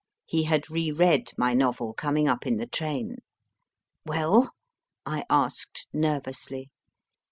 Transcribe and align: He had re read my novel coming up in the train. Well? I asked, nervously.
He 0.25 0.45
had 0.45 0.67
re 0.67 0.91
read 0.91 1.29
my 1.37 1.53
novel 1.53 1.93
coming 1.93 2.27
up 2.27 2.47
in 2.47 2.57
the 2.57 2.65
train. 2.65 3.17
Well? 4.03 4.51
I 5.05 5.25
asked, 5.29 5.85
nervously. 5.93 6.71